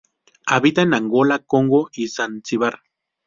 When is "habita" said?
0.47-0.81